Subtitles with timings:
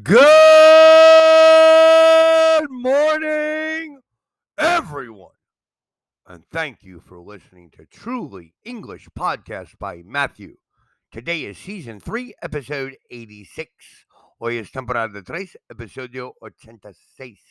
[0.00, 0.24] Good
[2.70, 4.00] morning,
[4.56, 5.34] everyone.
[6.26, 10.56] And thank you for listening to Truly English Podcast by Matthew.
[11.10, 14.06] Today is season 3, episode 86.
[14.38, 17.42] Hoy es temporada 3, episodio 86.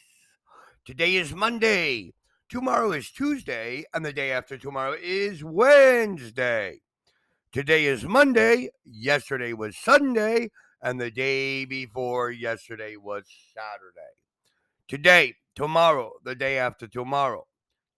[0.84, 2.12] Today is Monday.
[2.50, 6.82] Tomorrow is Tuesday, and the day after tomorrow is Wednesday.
[7.52, 8.70] Today is Monday.
[8.84, 10.50] Yesterday was Sunday
[10.82, 14.16] and the day before yesterday was Saturday.
[14.88, 17.48] Today, tomorrow, the day after tomorrow.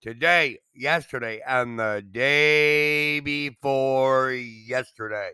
[0.02, 5.30] Today, yesterday, and the day before yesterday.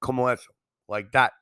[0.00, 0.50] Como eso,
[0.88, 1.32] like that.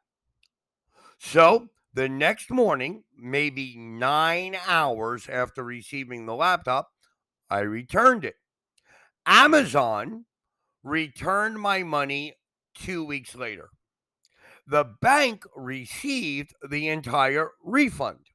[1.18, 6.90] So the next morning, maybe nine hours after receiving the laptop,
[7.48, 8.36] I returned it.
[9.26, 10.24] Amazon
[10.82, 12.34] returned my money
[12.74, 13.70] two weeks later.
[14.66, 18.26] The bank received the entire refund,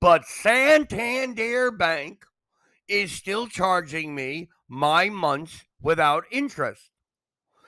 [0.00, 2.24] but Santander Bank
[2.88, 6.90] is still charging me my months without interest.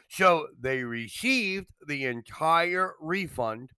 [0.09, 3.71] So they received the entire refund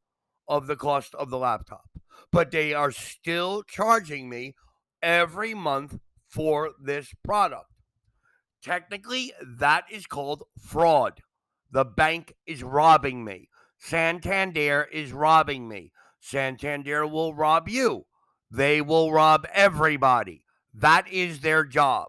[0.48, 1.90] of the cost of the laptop,
[2.30, 4.54] but they are still charging me
[5.02, 7.71] every month for this product.
[8.62, 11.20] Technically, that is called fraud.
[11.70, 13.48] The bank is robbing me.
[13.78, 15.90] Santander is robbing me.
[16.20, 18.06] Santander will rob you.
[18.50, 20.44] They will rob everybody.
[20.72, 22.08] That is their job.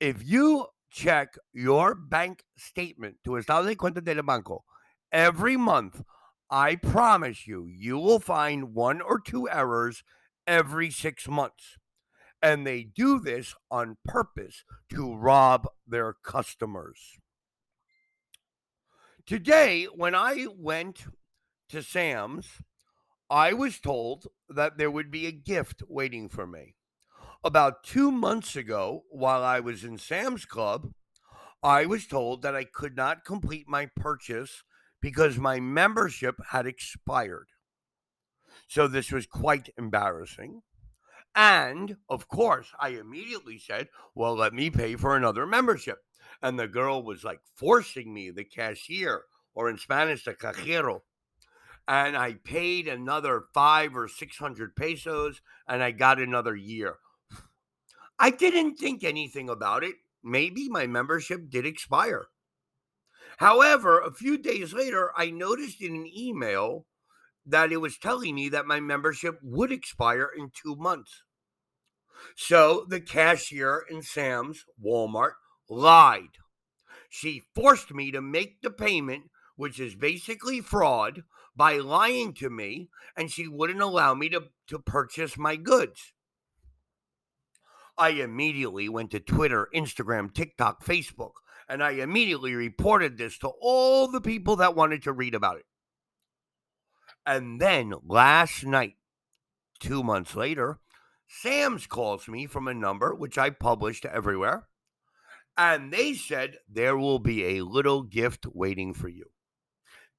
[0.00, 4.64] If you check your bank statement to Estado de Cuenta del Banco
[5.12, 6.02] every month,
[6.50, 10.02] I promise you, you will find one or two errors
[10.46, 11.76] every six months.
[12.42, 17.18] And they do this on purpose to rob their customers.
[19.26, 21.06] Today, when I went
[21.70, 22.46] to Sam's,
[23.28, 26.76] I was told that there would be a gift waiting for me.
[27.42, 30.92] About two months ago, while I was in Sam's Club,
[31.62, 34.62] I was told that I could not complete my purchase
[35.00, 37.48] because my membership had expired.
[38.68, 40.62] So this was quite embarrassing.
[41.36, 45.98] And of course, I immediately said, Well, let me pay for another membership.
[46.42, 49.24] And the girl was like forcing me, the cashier,
[49.54, 51.02] or in Spanish, the cajero.
[51.86, 56.96] And I paid another five or 600 pesos and I got another year.
[58.18, 59.96] I didn't think anything about it.
[60.24, 62.26] Maybe my membership did expire.
[63.36, 66.86] However, a few days later, I noticed in an email
[67.44, 71.22] that it was telling me that my membership would expire in two months.
[72.36, 75.32] So the cashier in Sam's Walmart
[75.68, 76.38] lied.
[77.08, 79.24] She forced me to make the payment,
[79.56, 81.22] which is basically fraud,
[81.54, 86.12] by lying to me, and she wouldn't allow me to, to purchase my goods.
[87.96, 91.32] I immediately went to Twitter, Instagram, TikTok, Facebook,
[91.68, 95.64] and I immediately reported this to all the people that wanted to read about it.
[97.24, 98.96] And then last night,
[99.80, 100.78] two months later,
[101.28, 104.68] Sam's calls me from a number which I published everywhere,
[105.56, 109.30] and they said there will be a little gift waiting for you.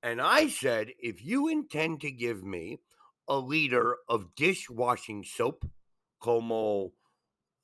[0.04, 2.80] And I said, if you intend to give me
[3.28, 5.66] a liter of dishwashing soap,
[6.20, 6.94] como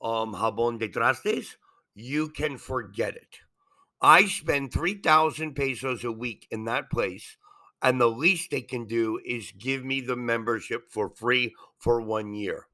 [0.01, 1.55] um, jabón de trastes,
[1.95, 3.39] you can forget it.
[4.01, 7.37] I spend 3,000 pesos a week in that place,
[7.81, 12.33] and the least they can do is give me the membership for free for one
[12.33, 12.67] year.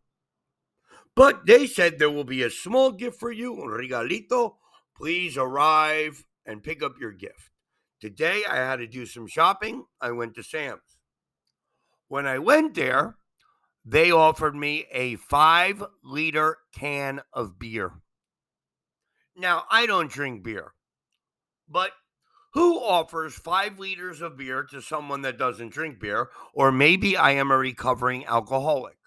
[1.15, 4.55] But they said there will be a small gift for you, regalito.
[4.95, 7.51] Please arrive and pick up your gift.
[7.99, 9.85] Today I had to do some shopping.
[9.99, 10.99] I went to Sam's.
[12.07, 13.17] When I went there,
[13.85, 17.93] they offered me a five liter can of beer.
[19.35, 20.73] Now, I don't drink beer,
[21.67, 21.91] but
[22.53, 26.29] who offers five liters of beer to someone that doesn't drink beer?
[26.53, 28.98] Or maybe I am a recovering alcoholic.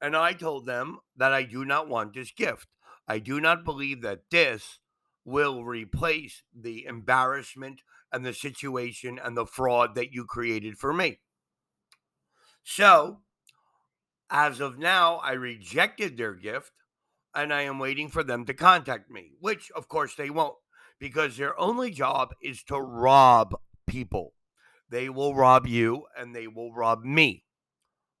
[0.00, 2.68] And I told them that I do not want this gift.
[3.08, 4.78] I do not believe that this
[5.24, 7.80] will replace the embarrassment
[8.12, 11.20] and the situation and the fraud that you created for me.
[12.62, 13.20] So,
[14.30, 16.72] as of now, I rejected their gift
[17.34, 20.56] and I am waiting for them to contact me, which of course they won't
[20.98, 23.54] because their only job is to rob
[23.86, 24.34] people.
[24.88, 27.44] They will rob you and they will rob me.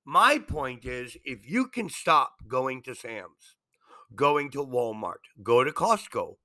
[0.08, 3.56] My point is if you can stop going to Sam's,
[4.14, 6.36] going to Walmart, go to Costco,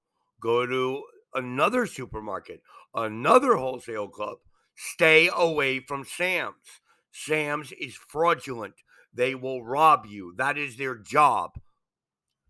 [0.42, 1.04] go to
[1.36, 2.64] another supermarket,
[2.96, 4.40] another wholesale club,
[4.76, 6.82] stay away from Sam's.
[7.12, 8.74] Sam's is fraudulent.
[9.14, 10.34] They will rob you.
[10.38, 11.52] That is their job.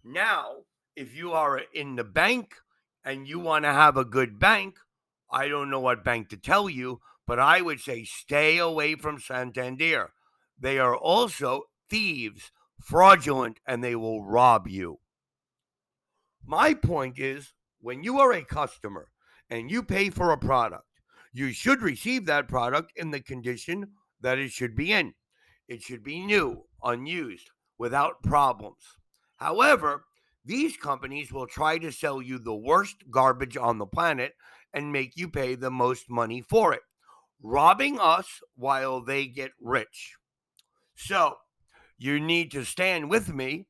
[0.06, 0.64] Now,
[0.96, 2.54] if you are in the bank
[3.04, 4.78] and you want to have a good bank,
[5.30, 9.20] I don't know what bank to tell you, but I would say stay away from
[9.20, 10.14] Santander.
[10.62, 15.00] They are also thieves, fraudulent, and they will rob you.
[16.46, 19.10] My point is when you are a customer
[19.50, 20.86] and you pay for a product,
[21.34, 23.90] you should receive that product in the condition
[24.22, 25.14] that it should be in.
[25.68, 27.50] It should be new, unused,
[27.80, 28.84] without problems.
[29.38, 30.06] However,
[30.46, 34.34] these companies will try to sell you the worst garbage on the planet
[34.74, 36.82] and make you pay the most money for it,
[37.42, 40.18] robbing us while they get rich.
[41.04, 41.38] So,
[41.98, 43.66] you need to stand with me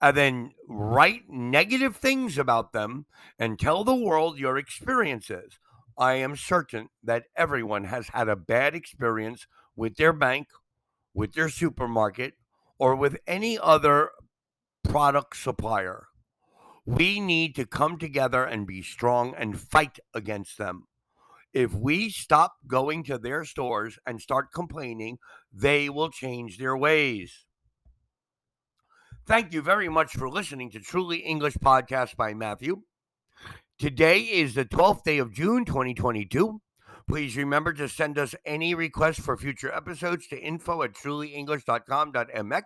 [0.00, 3.06] and then write negative things about them
[3.38, 5.58] and tell the world your experiences.
[5.96, 10.48] I am certain that everyone has had a bad experience with their bank,
[11.14, 12.34] with their supermarket,
[12.76, 14.10] or with any other
[14.82, 16.08] product supplier.
[16.84, 20.88] We need to come together and be strong and fight against them.
[21.54, 25.18] If we stop going to their stores and start complaining,
[25.52, 27.46] they will change their ways.
[29.24, 32.82] Thank you very much for listening to Truly English Podcast by Matthew.
[33.78, 36.60] Today is the 12th day of June 2022.
[37.06, 42.62] Please remember to send us any requests for future episodes to info at trulyenglish.com.mx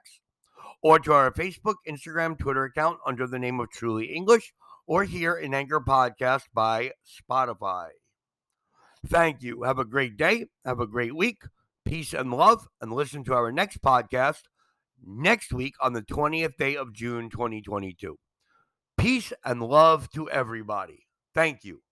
[0.83, 4.55] or to our Facebook, Instagram, Twitter account under the name of Truly English
[4.87, 7.89] or here in Anchor Podcast by Spotify.
[9.07, 9.63] Thank you.
[9.63, 10.47] Have a great day.
[10.65, 11.43] Have a great week.
[11.85, 12.67] Peace and love.
[12.81, 14.43] And listen to our next podcast
[15.05, 18.19] next week on the 20th day of June 2022.
[18.97, 21.07] Peace and love to everybody.
[21.35, 21.83] Thank you.